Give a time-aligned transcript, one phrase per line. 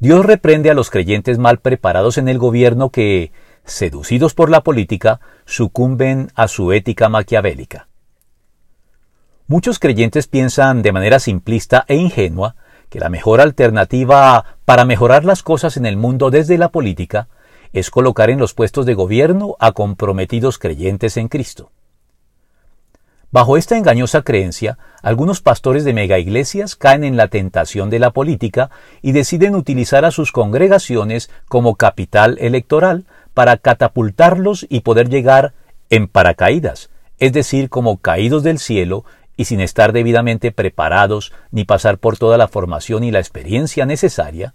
[0.00, 3.32] Dios reprende a los creyentes mal preparados en el gobierno que,
[3.64, 7.88] seducidos por la política, sucumben a su ética maquiavélica.
[9.48, 12.54] Muchos creyentes piensan de manera simplista e ingenua
[12.90, 17.28] que la mejor alternativa para mejorar las cosas en el mundo desde la política
[17.72, 21.70] es colocar en los puestos de gobierno a comprometidos creyentes en Cristo.
[23.30, 28.70] Bajo esta engañosa creencia, algunos pastores de megaiglesias caen en la tentación de la política
[29.02, 33.04] y deciden utilizar a sus congregaciones como capital electoral
[33.34, 35.52] para catapultarlos y poder llegar
[35.90, 36.88] en paracaídas,
[37.18, 39.04] es decir, como caídos del cielo
[39.36, 44.54] y sin estar debidamente preparados ni pasar por toda la formación y la experiencia necesaria,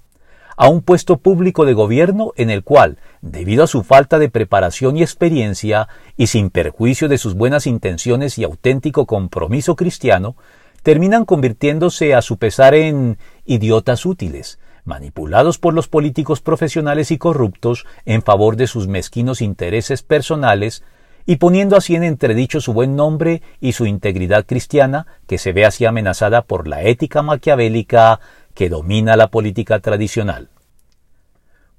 [0.57, 4.98] a un puesto público de gobierno en el cual, debido a su falta de preparación
[4.98, 10.35] y experiencia, y sin perjuicio de sus buenas intenciones y auténtico compromiso cristiano,
[10.84, 17.85] terminan convirtiéndose a su pesar en idiotas útiles, manipulados por los políticos profesionales y corruptos
[18.05, 20.83] en favor de sus mezquinos intereses personales,
[21.25, 25.66] y poniendo así en entredicho su buen nombre y su integridad cristiana, que se ve
[25.66, 28.20] así amenazada por la ética maquiavélica
[28.53, 30.49] que domina la política tradicional.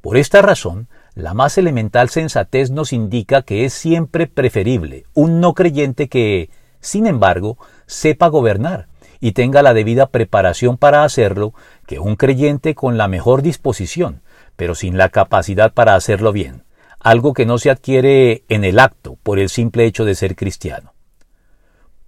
[0.00, 5.54] Por esta razón, la más elemental sensatez nos indica que es siempre preferible un no
[5.54, 8.88] creyente que, sin embargo, sepa gobernar
[9.20, 11.54] y tenga la debida preparación para hacerlo
[11.86, 14.22] que un creyente con la mejor disposición,
[14.56, 16.64] pero sin la capacidad para hacerlo bien,
[17.00, 20.93] algo que no se adquiere en el acto por el simple hecho de ser cristiano.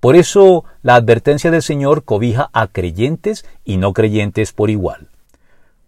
[0.07, 5.09] Por eso la advertencia del Señor cobija a creyentes y no creyentes por igual.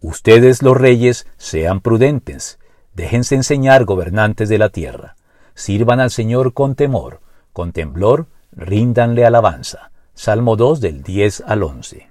[0.01, 2.59] Ustedes los reyes sean prudentes,
[2.95, 5.15] déjense enseñar gobernantes de la tierra,
[5.55, 7.21] sirvan al Señor con temor,
[7.53, 9.93] con temblor, ríndanle alabanza.
[10.15, 12.09] Salmo 2 del 10 al 11.